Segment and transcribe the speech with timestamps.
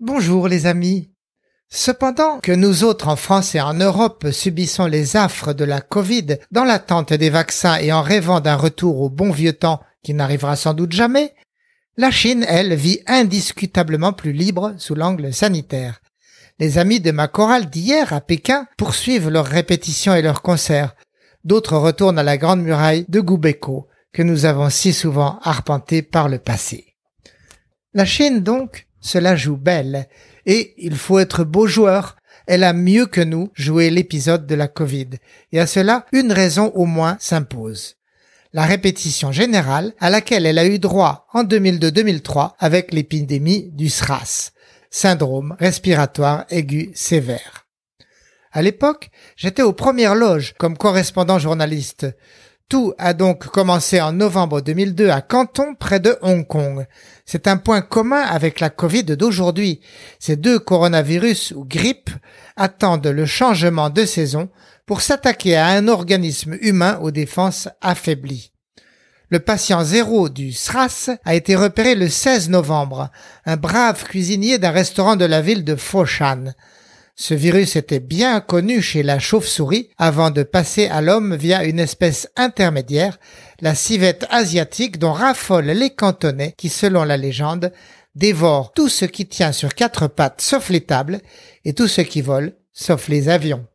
[0.00, 1.10] Bonjour les amis.
[1.68, 6.38] Cependant que nous autres en France et en Europe subissons les affres de la Covid
[6.50, 10.56] dans l'attente des vaccins et en rêvant d'un retour au bon vieux temps qui n'arrivera
[10.56, 11.34] sans doute jamais,
[11.98, 16.00] la Chine, elle, vit indiscutablement plus libre sous l'angle sanitaire.
[16.60, 20.94] Les amis de ma chorale d'hier à Pékin poursuivent leurs répétitions et leurs concerts.
[21.42, 26.28] D'autres retournent à la grande muraille de Gubeko, que nous avons si souvent arpenté par
[26.28, 26.94] le passé.
[27.94, 30.06] La Chine, donc, cela joue belle,
[30.46, 32.14] et il faut être beau joueur.
[32.46, 35.10] Elle a mieux que nous joué l'épisode de la Covid,
[35.50, 37.97] et à cela, une raison au moins s'impose.
[38.54, 44.52] La répétition générale à laquelle elle a eu droit en 2002-2003 avec l'épidémie du SRAS,
[44.90, 47.66] syndrome respiratoire aigu sévère.
[48.50, 52.06] À l'époque, j'étais aux premières loges comme correspondant journaliste.
[52.68, 56.86] Tout a donc commencé en novembre 2002 à Canton, près de Hong Kong.
[57.24, 59.80] C'est un point commun avec la Covid d'aujourd'hui.
[60.18, 62.10] Ces deux coronavirus ou grippes
[62.56, 64.50] attendent le changement de saison
[64.84, 68.52] pour s'attaquer à un organisme humain aux défenses affaiblies.
[69.30, 73.10] Le patient zéro du SRAS a été repéré le 16 novembre,
[73.46, 76.52] un brave cuisinier d'un restaurant de la ville de Foshan.
[77.20, 81.80] Ce virus était bien connu chez la chauve-souris avant de passer à l'homme via une
[81.80, 83.18] espèce intermédiaire,
[83.60, 87.72] la civette asiatique dont raffolent les cantonais qui, selon la légende,
[88.14, 91.20] dévorent tout ce qui tient sur quatre pattes sauf les tables
[91.64, 93.66] et tout ce qui vole sauf les avions.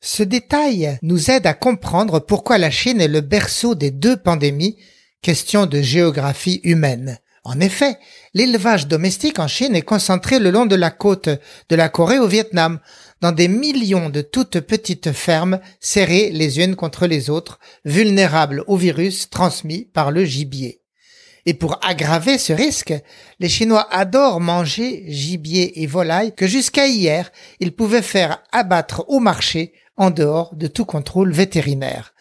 [0.00, 4.76] Ce détail nous aide à comprendre pourquoi la Chine est le berceau des deux pandémies,
[5.22, 7.20] question de géographie humaine.
[7.48, 7.96] En effet,
[8.34, 12.26] l'élevage domestique en Chine est concentré le long de la côte de la Corée au
[12.26, 12.78] Vietnam,
[13.22, 18.76] dans des millions de toutes petites fermes serrées les unes contre les autres, vulnérables au
[18.76, 20.82] virus transmis par le gibier.
[21.46, 22.92] Et pour aggraver ce risque,
[23.40, 29.20] les Chinois adorent manger gibier et volaille que jusqu'à hier, ils pouvaient faire abattre au
[29.20, 32.12] marché en dehors de tout contrôle vétérinaire.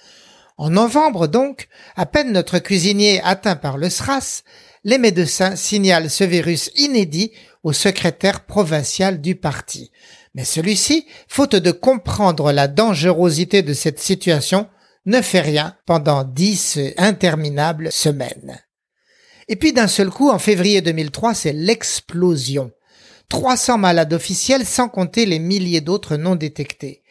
[0.55, 4.43] En novembre donc, à peine notre cuisinier atteint par le SRAS,
[4.83, 7.31] les médecins signalent ce virus inédit
[7.63, 9.91] au secrétaire provincial du parti.
[10.33, 14.67] Mais celui-ci, faute de comprendre la dangerosité de cette situation,
[15.05, 18.61] ne fait rien pendant dix interminables semaines.
[19.47, 22.71] Et puis d'un seul coup, en février 2003, c'est l'explosion.
[23.29, 27.03] 300 malades officiels sans compter les milliers d'autres non détectés.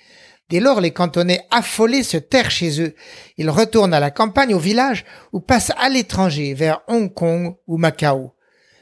[0.49, 2.95] Dès lors, les cantonais affolés se terrent chez eux.
[3.37, 7.79] Ils retournent à la campagne, au village, ou passent à l'étranger, vers Hong Kong ou
[7.79, 8.33] Macao.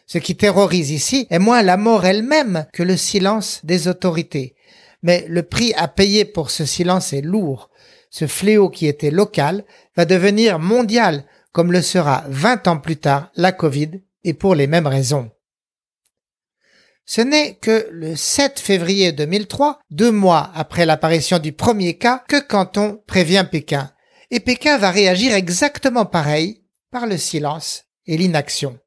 [0.06, 4.54] Ce qui terrorise ici est moins la mort elle-même que le silence des autorités.
[5.02, 7.70] Mais le prix à payer pour ce silence est lourd.
[8.10, 9.64] Ce fléau qui était local
[9.96, 14.66] va devenir mondial, comme le sera vingt ans plus tard la Covid, et pour les
[14.66, 15.30] mêmes raisons.
[17.06, 22.40] Ce n'est que le 7 février 2003, deux mois après l'apparition du premier cas, que
[22.40, 23.92] Canton prévient Pékin.
[24.30, 28.78] Et Pékin va réagir exactement pareil, par le silence et l'inaction.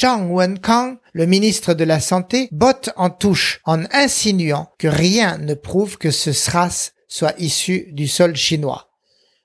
[0.00, 5.54] Zhang Wenkang, le ministre de la Santé, botte en touche en insinuant que rien ne
[5.54, 8.88] prouve que ce SRAS soit issu du sol chinois.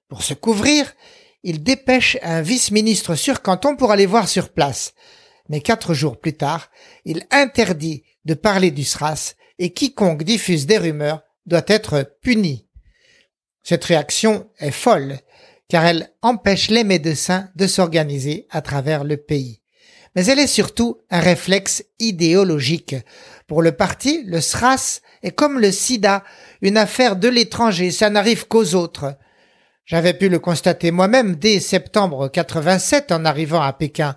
[0.07, 0.93] Pour se couvrir,
[1.43, 4.93] il dépêche un vice-ministre sur Canton pour aller voir sur place
[5.49, 6.69] mais quatre jours plus tard,
[7.05, 12.67] il interdit de parler du SRAS et quiconque diffuse des rumeurs doit être puni.
[13.63, 15.19] Cette réaction est folle,
[15.67, 19.61] car elle empêche les médecins de s'organiser à travers le pays.
[20.15, 22.95] Mais elle est surtout un réflexe idéologique.
[23.47, 26.23] Pour le parti, le SRAS est comme le sida,
[26.61, 29.17] une affaire de l'étranger, ça n'arrive qu'aux autres.
[29.85, 34.15] J'avais pu le constater moi-même dès septembre 87 en arrivant à Pékin.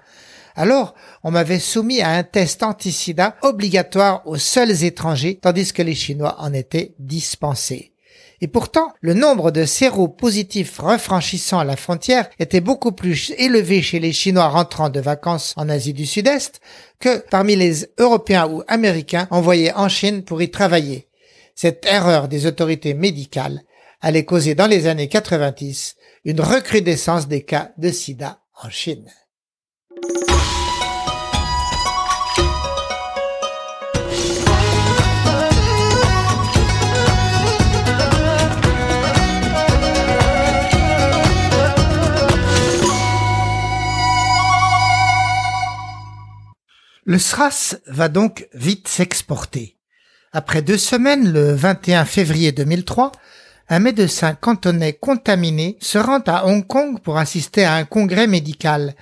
[0.58, 5.94] Alors, on m'avait soumis à un test anti-sida obligatoire aux seuls étrangers, tandis que les
[5.94, 7.92] Chinois en étaient dispensés.
[8.40, 14.10] Et pourtant, le nombre de séropositifs refranchissant la frontière était beaucoup plus élevé chez les
[14.10, 16.60] Chinois rentrant de vacances en Asie du Sud-Est
[16.98, 21.06] que parmi les Européens ou Américains envoyés en Chine pour y travailler.
[21.54, 23.62] Cette erreur des autorités médicales
[24.00, 25.94] allait causer dans les années 90
[26.24, 29.08] une recrudescence des cas de sida en Chine.
[47.04, 49.76] Le SRAS va donc vite s'exporter.
[50.32, 53.12] Après deux semaines, le 21 février 2003,
[53.70, 58.94] un médecin cantonais contaminé se rend à Hong Kong pour assister à un congrès médical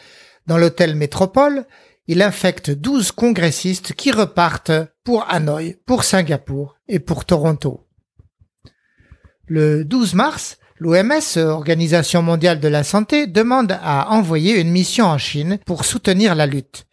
[0.46, 1.66] dans l'hôtel Métropole,
[2.06, 4.72] il infecte 12 congressistes qui repartent
[5.02, 7.86] pour Hanoï, pour Singapour et pour Toronto.
[9.46, 15.18] Le 12 mars, l'OMS, Organisation mondiale de la santé, demande à envoyer une mission en
[15.18, 16.86] Chine pour soutenir la lutte.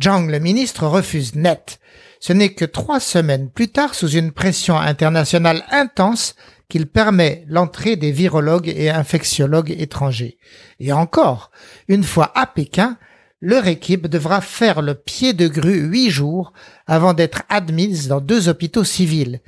[0.00, 1.78] Zhang, le ministre, refuse net.
[2.20, 6.36] Ce n'est que trois semaines plus tard, sous une pression internationale intense,
[6.68, 10.38] qu'il permet l'entrée des virologues et infectiologues étrangers.
[10.80, 11.50] Et encore,
[11.88, 12.98] une fois à Pékin,
[13.42, 16.52] leur équipe devra faire le pied de grue huit jours
[16.86, 19.40] avant d'être admise dans deux hôpitaux civils,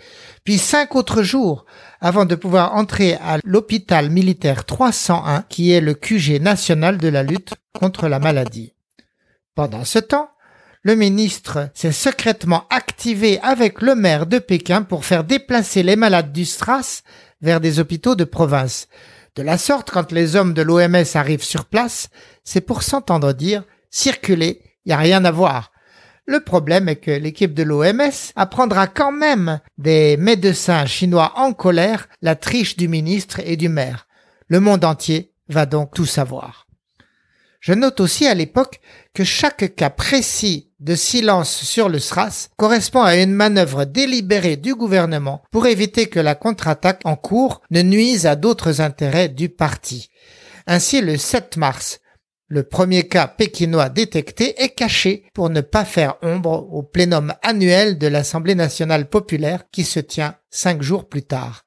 [0.43, 1.65] puis cinq autres jours
[2.01, 7.23] avant de pouvoir entrer à l'hôpital militaire 301 qui est le QG national de la
[7.23, 8.75] lutte contre la maladie.
[9.55, 10.29] Pendant ce temps,
[10.85, 16.31] le ministre s'est secrètement activé avec le maire de Pékin pour faire déplacer les malades
[16.31, 17.03] du Stras
[17.41, 18.89] vers des hôpitaux de province.
[19.35, 22.11] De la sorte, quand les hommes de l'OMS arrivent sur place,
[22.45, 25.73] c'est pour s'entendre dire circuler, n'y a rien à voir.
[26.27, 32.09] Le problème est que l'équipe de l'OMS apprendra quand même des médecins chinois en colère
[32.21, 34.07] la triche du ministre et du maire.
[34.49, 36.64] Le monde entier va donc tout savoir.
[37.65, 38.79] Je note aussi à l'époque
[39.15, 44.75] que chaque cas précis de silence sur le SRAS correspond à une manœuvre délibérée du
[44.75, 50.11] gouvernement pour éviter que la contre-attaque en cours ne nuise à d'autres intérêts du parti.
[50.67, 52.01] Ainsi, le 7 mars,
[52.49, 57.97] le premier cas pékinois détecté est caché pour ne pas faire ombre au plénum annuel
[57.97, 61.64] de l'Assemblée nationale populaire qui se tient cinq jours plus tard.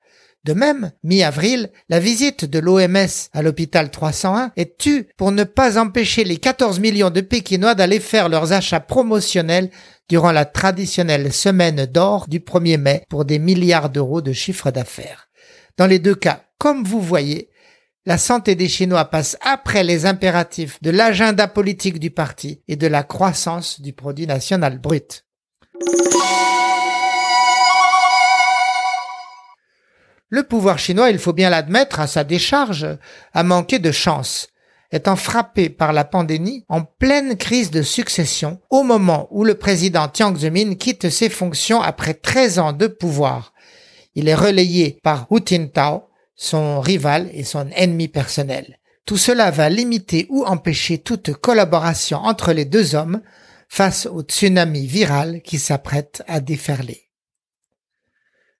[0.47, 5.77] De même, mi-avril, la visite de l'OMS à l'hôpital 301 est tue pour ne pas
[5.77, 9.69] empêcher les 14 millions de Pékinois d'aller faire leurs achats promotionnels
[10.07, 15.27] durant la traditionnelle semaine d'or du 1er mai pour des milliards d'euros de chiffre d'affaires.
[15.75, 17.49] Dans les deux cas, comme vous voyez,
[18.05, 22.87] la santé des Chinois passe après les impératifs de l'agenda politique du parti et de
[22.87, 25.25] la croissance du produit national brut.
[30.29, 32.85] Le pouvoir chinois, il faut bien l'admettre, à sa décharge,
[33.33, 34.49] a manqué de chance,
[34.91, 40.09] étant frappé par la pandémie en pleine crise de succession, au moment où le président
[40.13, 43.53] Jiang Zemin quitte ses fonctions après 13 ans de pouvoir.
[44.15, 48.79] Il est relayé par Hu Jintao, son rival et son ennemi personnel.
[49.05, 53.21] Tout cela va limiter ou empêcher toute collaboration entre les deux hommes
[53.69, 57.06] face au tsunami viral qui s'apprête à déferler.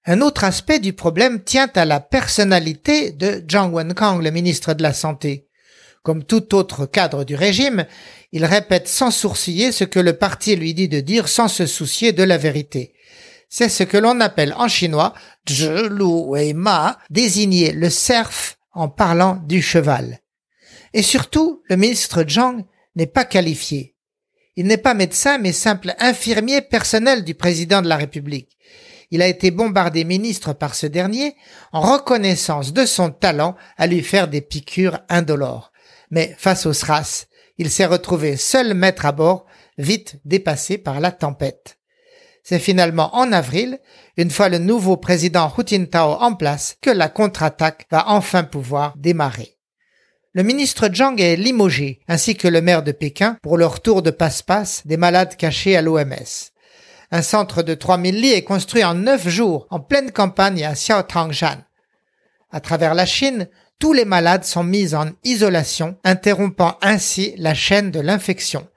[0.10, 4.82] Un autre aspect du problème tient à la personnalité de Zhang Wenkang, le ministre de
[4.82, 5.50] la Santé.
[6.02, 7.86] Comme tout autre cadre du régime,
[8.32, 12.14] il répète sans sourciller ce que le parti lui dit de dire sans se soucier
[12.14, 12.94] de la vérité.
[13.50, 15.14] C'est ce que l'on appelle en chinois
[15.50, 20.20] Zhi Lu Wei Ma, désigner le cerf en parlant du cheval.
[20.94, 22.64] Et surtout, le ministre Zhang
[22.96, 23.94] n'est pas qualifié.
[24.56, 28.58] Il n'est pas médecin mais simple infirmier personnel du président de la République
[29.12, 31.36] il a été bombardé ministre par ce dernier
[31.72, 35.72] en reconnaissance de son talent à lui faire des piqûres indolores.
[36.12, 37.26] Mais face au SRAS,
[37.58, 39.46] il s'est retrouvé seul maître à bord,
[39.78, 41.78] vite dépassé par la tempête.
[42.44, 43.80] C'est finalement en avril,
[44.16, 48.94] une fois le nouveau président Hu Jintao en place, que la contre-attaque va enfin pouvoir
[48.96, 49.58] démarrer.
[50.32, 54.12] Le ministre Zhang est limogé, ainsi que le maire de Pékin, pour leur tour de
[54.12, 56.52] passe-passe des malades cachés à l'OMS.
[57.12, 61.64] Un centre de 3000 lits est construit en neuf jours en pleine campagne à Xiaotangshan.
[62.52, 63.48] À travers la Chine,
[63.80, 68.68] tous les malades sont mis en isolation, interrompant ainsi la chaîne de l'infection.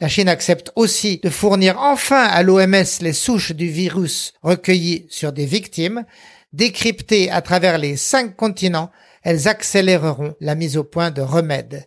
[0.00, 5.32] La Chine accepte aussi de fournir enfin à l'OMS les souches du virus recueillies sur
[5.32, 6.04] des victimes.
[6.52, 8.90] Décryptées à travers les cinq continents,
[9.22, 11.86] elles accéléreront la mise au point de remèdes.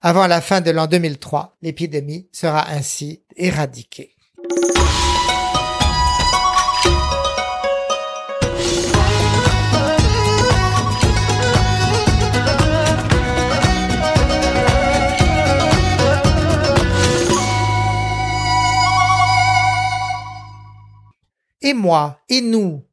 [0.00, 4.13] Avant la fin de l'an 2003, l'épidémie sera ainsi éradiquée.
[4.46, 4.50] Et
[21.72, 22.84] moi, et nous,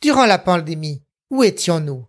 [0.00, 2.06] durant la pandémie, où étions-nous?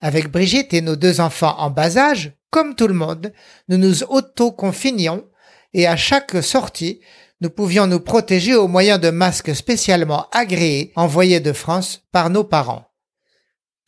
[0.00, 3.34] Avec Brigitte et nos deux enfants en bas âge, comme tout le monde,
[3.68, 5.28] nous nous auto-confinions
[5.74, 7.00] et à chaque sortie,
[7.42, 12.44] nous pouvions nous protéger au moyen de masques spécialement agréés envoyés de France par nos
[12.44, 12.86] parents.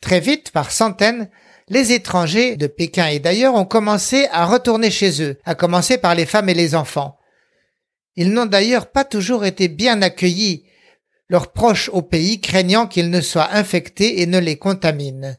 [0.01, 1.29] Très vite, par centaines,
[1.69, 6.15] les étrangers de Pékin et d'ailleurs ont commencé à retourner chez eux, à commencer par
[6.15, 7.17] les femmes et les enfants.
[8.17, 10.65] Ils n'ont d'ailleurs pas toujours été bien accueillis,
[11.29, 15.37] leurs proches au pays craignant qu'ils ne soient infectés et ne les contaminent.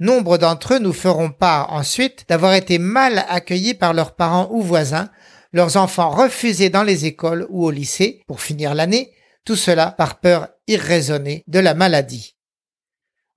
[0.00, 4.62] Nombre d'entre eux nous feront part ensuite d'avoir été mal accueillis par leurs parents ou
[4.62, 5.10] voisins,
[5.52, 9.12] leurs enfants refusés dans les écoles ou au lycée pour finir l'année,
[9.44, 12.36] tout cela par peur irraisonnée de la maladie.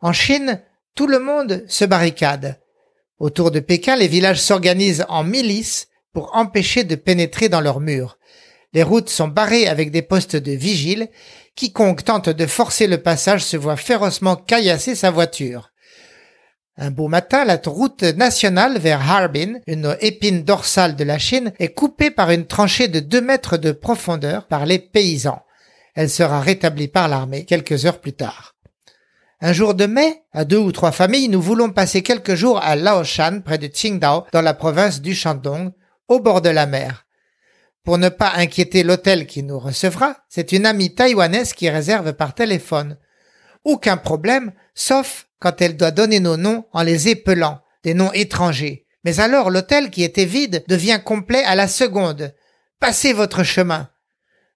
[0.02, 0.62] En Chine,
[0.96, 2.60] tout le monde se barricade.
[3.20, 8.18] Autour de Pékin, les villages s'organisent en milices pour empêcher de pénétrer dans leurs murs.
[8.74, 11.10] Les routes sont barrées avec des postes de vigile.
[11.56, 15.72] Quiconque tente de forcer le passage se voit férocement caillasser sa voiture.
[16.82, 21.74] Un beau matin, la route nationale vers Harbin, une épine dorsale de la Chine, est
[21.74, 25.44] coupée par une tranchée de deux mètres de profondeur par les paysans.
[25.94, 28.56] Elle sera rétablie par l'armée quelques heures plus tard.
[29.42, 32.78] Un jour de mai, à deux ou trois familles, nous voulons passer quelques jours à
[32.78, 35.74] Laoshan, près de Qingdao, dans la province du Shandong,
[36.08, 37.06] au bord de la mer.
[37.84, 42.34] Pour ne pas inquiéter l'hôtel qui nous recevra, c'est une amie taïwanaise qui réserve par
[42.34, 42.98] téléphone.
[43.64, 48.86] Aucun problème, sauf quand elle doit donner nos noms en les épelant, des noms étrangers.
[49.04, 52.34] Mais alors l'hôtel qui était vide devient complet à la seconde.
[52.80, 53.90] Passez votre chemin.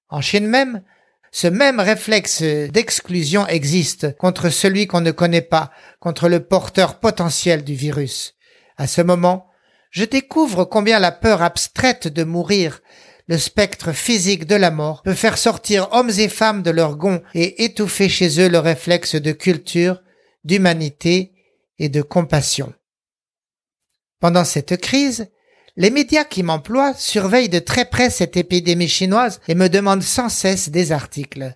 [0.09, 0.83] En Chine même,
[1.31, 7.63] ce même réflexe d'exclusion existe contre celui qu'on ne connaît pas, contre le porteur potentiel
[7.63, 8.35] du virus.
[8.77, 9.47] À ce moment,
[9.89, 12.81] je découvre combien la peur abstraite de mourir,
[13.27, 17.21] le spectre physique de la mort, peut faire sortir hommes et femmes de leur gond
[17.33, 20.01] et étouffer chez eux le réflexe de culture,
[20.43, 21.31] d'humanité
[21.79, 22.73] et de compassion.
[24.19, 25.27] Pendant cette crise,
[25.75, 30.29] les médias qui m'emploient surveillent de très près cette épidémie chinoise et me demandent sans
[30.29, 31.55] cesse des articles.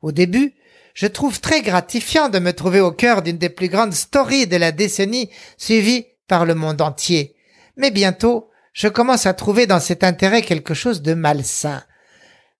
[0.00, 0.54] Au début,
[0.94, 4.56] je trouve très gratifiant de me trouver au cœur d'une des plus grandes stories de
[4.56, 7.34] la décennie suivie par le monde entier.
[7.76, 8.47] Mais bientôt,
[8.78, 11.82] je commence à trouver dans cet intérêt quelque chose de malsain.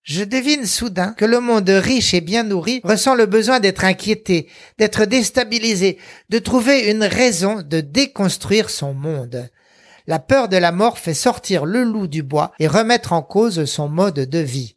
[0.02, 4.48] Je devine soudain que le monde riche et bien nourri ressent le besoin d'être inquiété,
[4.78, 5.96] d'être déstabilisé,
[6.28, 9.48] de trouver une raison de déconstruire son monde.
[10.08, 13.64] La peur de la mort fait sortir le loup du bois et remettre en cause
[13.66, 14.74] son mode de vie.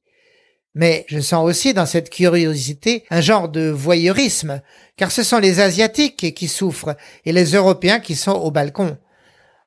[0.75, 4.61] Mais je sens aussi dans cette curiosité un genre de voyeurisme,
[4.95, 6.95] car ce sont les Asiatiques qui souffrent
[7.25, 8.95] et les Européens qui sont au balcon.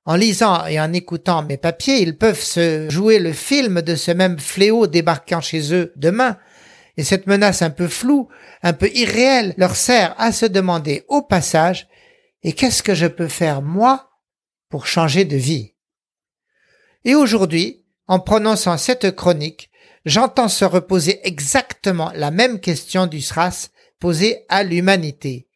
[0.07, 4.11] En lisant et en écoutant mes papiers, ils peuvent se jouer le film de ce
[4.11, 6.37] même fléau débarquant chez eux demain.
[6.97, 8.29] Et cette menace un peu floue,
[8.63, 11.89] un peu irréelle, leur sert à se demander au passage,
[12.43, 14.11] et qu'est-ce que je peux faire moi
[14.69, 15.73] pour changer de vie?
[17.05, 19.71] Et aujourd'hui, en prononçant cette chronique,
[20.05, 25.49] j'entends se reposer exactement la même question du SRAS posée à l'humanité.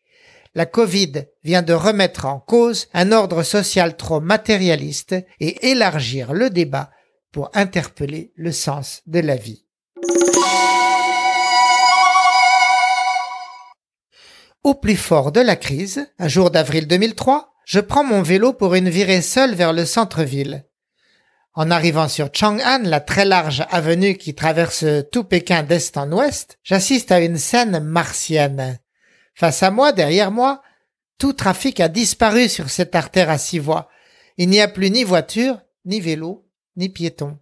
[0.55, 6.51] La Covid vient de remettre en cause un ordre social trop matérialiste et élargir le
[6.51, 6.91] débat
[7.33, 9.67] pour interpeller le sens de la vie.
[14.65, 18.75] Au plus fort de la crise, un jour d'avril 2003, je prends mon vélo pour
[18.75, 20.65] une virée seule vers le centre-ville.
[21.55, 26.59] En arrivant sur Chang'an, la très large avenue qui traverse tout Pékin d'est en ouest,
[26.63, 28.79] j'assiste à une scène martienne.
[29.39, 30.63] Face à moi, derrière moi,
[31.17, 33.89] tout trafic a disparu sur cette artère à six voies.
[34.37, 36.45] Il n'y a plus ni voiture, ni vélo,
[36.77, 37.39] ni piéton.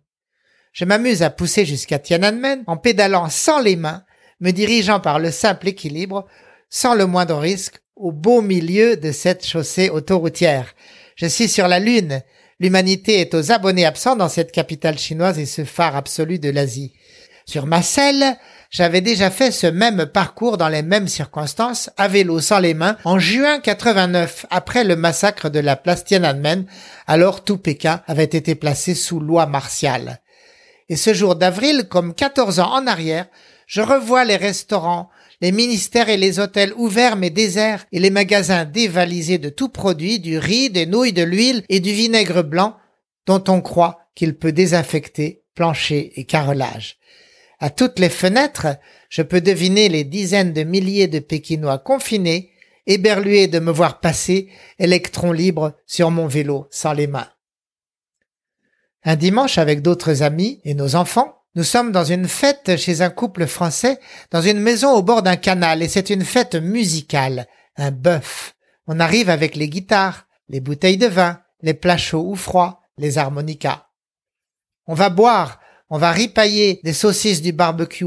[0.72, 4.04] Je m'amuse à pousser jusqu'à Tiananmen en pédalant sans les mains,
[4.40, 6.26] me dirigeant par le simple équilibre,
[6.68, 10.74] sans le moindre risque, au beau milieu de cette chaussée autoroutière.
[11.14, 12.20] Je suis sur la Lune.
[12.60, 16.92] L'humanité est aux abonnés absents dans cette capitale chinoise et ce phare absolu de l'Asie.
[17.46, 18.36] Sur ma selle,
[18.76, 22.98] j'avais déjà fait ce même parcours dans les mêmes circonstances, à vélo sans les mains,
[23.04, 26.66] en juin 89, après le massacre de la place Tiananmen,
[27.06, 30.20] alors tout Pékin avait été placé sous loi martiale.
[30.90, 33.28] Et ce jour d'avril, comme 14 ans en arrière,
[33.66, 35.08] je revois les restaurants,
[35.40, 40.20] les ministères et les hôtels ouverts mais déserts et les magasins dévalisés de tout produit,
[40.20, 42.76] du riz, des nouilles, de l'huile et du vinaigre blanc,
[43.26, 46.98] dont on croit qu'il peut désinfecter plancher et carrelage.
[47.58, 48.66] À toutes les fenêtres,
[49.08, 52.52] je peux deviner les dizaines de milliers de Pékinois confinés,
[52.86, 54.48] éberlués de me voir passer,
[54.78, 57.28] électron libre, sur mon vélo, sans les mains.
[59.04, 63.08] Un dimanche, avec d'autres amis et nos enfants, nous sommes dans une fête chez un
[63.08, 63.98] couple français,
[64.30, 67.46] dans une maison au bord d'un canal, et c'est une fête musicale,
[67.76, 68.54] un bœuf.
[68.86, 73.16] On arrive avec les guitares, les bouteilles de vin, les plats chauds ou froids, les
[73.16, 73.86] harmonicas.
[74.86, 75.60] On va boire,
[75.90, 78.04] on va ripailler des saucisses du barbecue,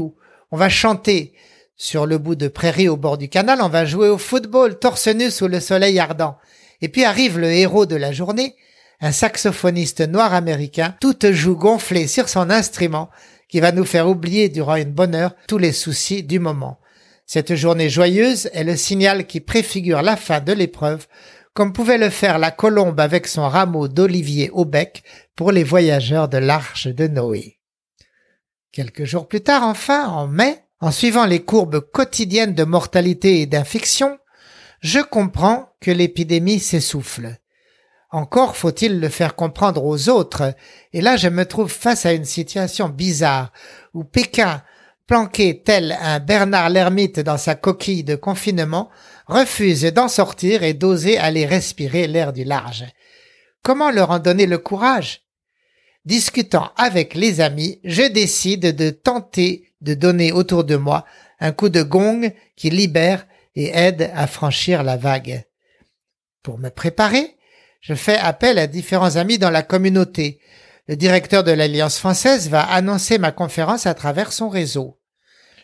[0.50, 1.32] on va chanter.
[1.76, 5.08] Sur le bout de prairie au bord du canal, on va jouer au football torse
[5.08, 6.36] nu sous le soleil ardent.
[6.82, 8.54] Et puis arrive le héros de la journée,
[9.00, 13.08] un saxophoniste noir américain, toute joue gonflée sur son instrument,
[13.48, 16.78] qui va nous faire oublier durant une bonne heure tous les soucis du moment.
[17.24, 21.06] Cette journée joyeuse est le signal qui préfigure la fin de l'épreuve,
[21.54, 25.02] comme pouvait le faire la colombe avec son rameau d'olivier au bec
[25.34, 27.59] pour les voyageurs de l'arche de Noé.
[28.72, 33.46] Quelques jours plus tard, enfin, en mai, en suivant les courbes quotidiennes de mortalité et
[33.46, 34.18] d'infection,
[34.80, 37.36] je comprends que l'épidémie s'essouffle.
[38.12, 40.54] Encore faut-il le faire comprendre aux autres,
[40.92, 43.52] et là je me trouve face à une situation bizarre,
[43.92, 44.62] où Pékin,
[45.08, 48.88] planqué tel un Bernard l'ermite dans sa coquille de confinement,
[49.26, 52.84] refuse d'en sortir et d'oser aller respirer l'air du large.
[53.62, 55.22] Comment leur en donner le courage?
[56.04, 61.04] Discutant avec les amis, je décide de tenter de donner autour de moi
[61.40, 65.44] un coup de gong qui libère et aide à franchir la vague.
[66.42, 67.36] Pour me préparer,
[67.80, 70.40] je fais appel à différents amis dans la communauté.
[70.86, 74.98] Le directeur de l'Alliance française va annoncer ma conférence à travers son réseau.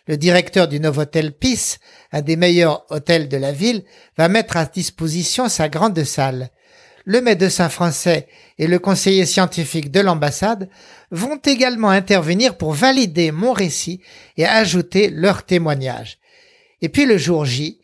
[0.07, 1.78] Le directeur du Novotel Peace,
[2.12, 3.85] un des meilleurs hôtels de la ville,
[4.16, 6.50] va mettre à disposition sa grande salle.
[7.09, 8.27] Le médecin français
[8.59, 10.69] et le conseiller scientifique de l'ambassade
[11.13, 14.01] vont également intervenir pour valider mon récit
[14.37, 16.19] et ajouter leur témoignage.
[16.83, 17.79] Et puis le jour J,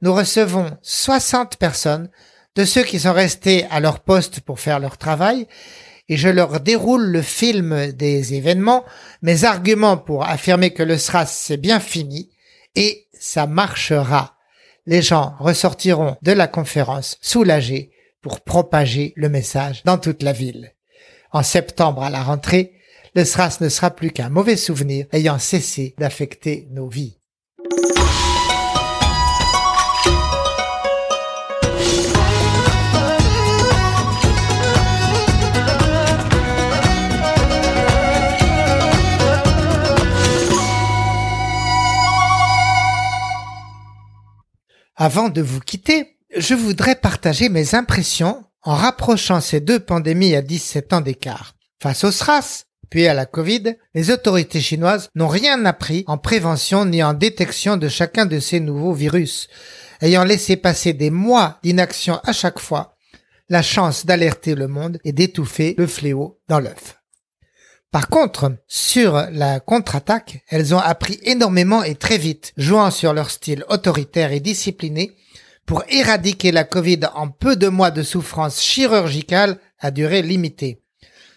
[0.00, 2.08] nous recevons 60 personnes
[2.54, 5.48] de ceux qui sont restés à leur poste pour faire leur travail
[6.08, 8.84] et je leur déroule le film des événements,
[9.22, 12.30] mes arguments pour affirmer que le SRAS c'est bien fini
[12.76, 14.36] et ça marchera.
[14.86, 20.74] Les gens ressortiront de la conférence soulagés pour propager le message dans toute la ville.
[21.32, 22.72] En septembre à la rentrée,
[23.14, 27.18] le SRAS ne sera plus qu'un mauvais souvenir ayant cessé d'affecter nos vies.
[45.00, 50.42] Avant de vous quitter, je voudrais partager mes impressions en rapprochant ces deux pandémies à
[50.42, 51.54] 17 ans d'écart.
[51.82, 56.84] Face au SRAS, puis à la Covid, les autorités chinoises n'ont rien appris en prévention
[56.84, 59.48] ni en détection de chacun de ces nouveaux virus,
[60.00, 62.96] ayant laissé passer des mois d'inaction à chaque fois,
[63.48, 66.98] la chance d'alerter le monde et d'étouffer le fléau dans l'œuf.
[67.90, 73.30] Par contre, sur la contre-attaque, elles ont appris énormément et très vite, jouant sur leur
[73.30, 75.16] style autoritaire et discipliné
[75.68, 80.80] pour éradiquer la Covid en peu de mois de souffrance chirurgicale à durée limitée.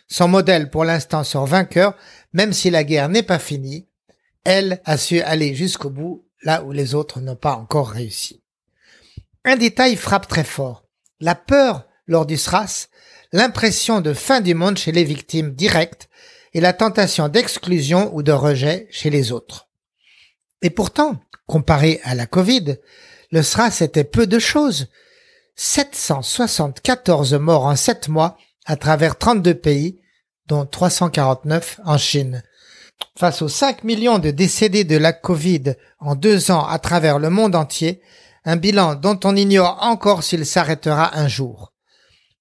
[0.08, 1.96] Son modèle pour l'instant sort vainqueur,
[2.32, 3.90] même si la guerre n'est pas finie,
[4.46, 8.42] elle a su aller jusqu'au bout là où les autres n'ont pas encore réussi.
[9.44, 10.86] Un détail frappe très fort.
[11.20, 12.88] La peur lors du SRAS,
[13.34, 16.08] l'impression de fin du monde chez les victimes directes
[16.54, 19.68] et la tentation d'exclusion ou de rejet chez les autres.
[20.62, 22.78] Et pourtant, comparé à la Covid,
[23.32, 24.88] le SRAS était peu de choses.
[25.56, 30.00] 774 morts en 7 mois à travers 32 pays,
[30.48, 32.44] dont 349 en Chine.
[33.18, 37.30] Face aux 5 millions de décédés de la Covid en deux ans à travers le
[37.30, 38.02] monde entier,
[38.46, 41.74] un bilan dont on ignore encore s'il s'arrêtera un jour.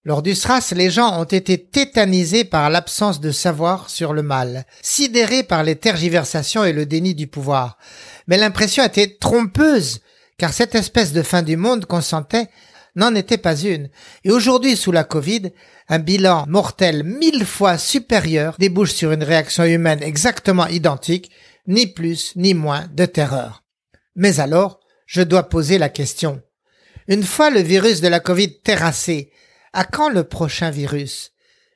[0.05, 4.65] Lors du SRAS, les gens ont été tétanisés par l'absence de savoir sur le mal,
[4.81, 7.77] sidérés par les tergiversations et le déni du pouvoir.
[8.27, 10.01] Mais l'impression était trompeuse,
[10.41, 12.49] car cette espèce de fin du monde qu'on sentait
[12.97, 13.91] n'en était pas une.
[14.25, 15.53] Et aujourd'hui, sous la Covid,
[15.87, 21.31] un bilan mortel mille fois supérieur débouche sur une réaction humaine exactement identique,
[21.67, 23.65] ni plus ni moins de terreur.
[24.17, 26.41] Mais alors, je dois poser la question.
[27.07, 29.31] Une fois le virus de la Covid terrassé,
[29.75, 31.33] à quand le prochain virus?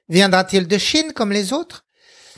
[0.09, 1.85] Viendra-t-il de Chine comme les autres?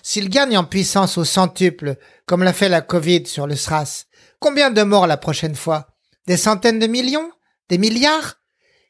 [0.02, 1.94] S'il gagne en puissance au centuple,
[2.26, 4.06] comme l'a fait la Covid sur le SRAS,
[4.40, 5.95] combien de morts la prochaine fois?
[6.26, 7.30] Des centaines de millions?
[7.68, 8.40] Des milliards?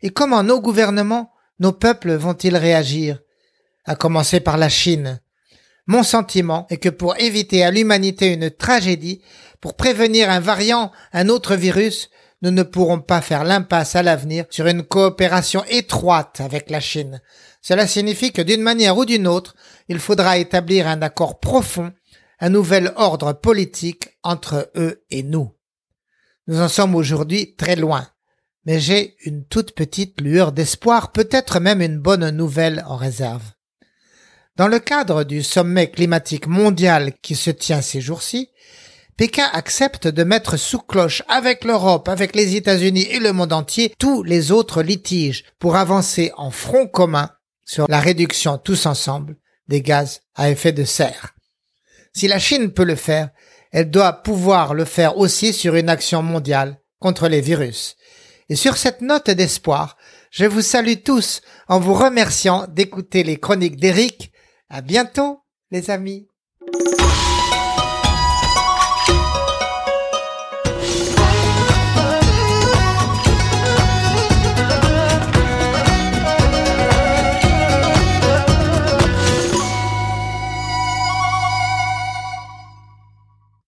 [0.03, 3.20] Et comment nos gouvernements, nos peuples vont-ils réagir?
[3.85, 5.20] À commencer par la Chine.
[5.87, 9.22] Mon sentiment est que pour éviter à l'humanité une tragédie,
[9.61, 12.11] pour prévenir un variant, un autre virus,
[12.42, 17.20] nous ne pourrons pas faire l'impasse à l'avenir sur une coopération étroite avec la Chine.
[17.62, 19.57] Cela signifie que d'une manière ou d'une autre,
[19.88, 21.92] il faudra établir un accord profond,
[22.40, 25.56] un nouvel ordre politique entre eux et nous.
[26.48, 28.06] Nous en sommes aujourd'hui très loin,
[28.64, 33.42] mais j'ai une toute petite lueur d'espoir, peut-être même une bonne nouvelle en réserve.
[34.56, 38.50] Dans le cadre du sommet climatique mondial qui se tient ces jours-ci,
[39.16, 43.92] Pékin accepte de mettre sous cloche avec l'Europe, avec les États-Unis et le monde entier
[43.98, 47.30] tous les autres litiges pour avancer en front commun
[47.64, 49.37] sur la réduction tous ensemble
[49.68, 51.35] des gaz à effet de serre.
[52.12, 53.30] Si la Chine peut le faire,
[53.72, 57.96] elle doit pouvoir le faire aussi sur une action mondiale contre les virus.
[58.48, 59.96] Et sur cette note d'espoir,
[60.31, 64.33] je vous salue tous en vous remerciant d'écouter les chroniques d'Eric.
[64.68, 66.29] À bientôt, les amis.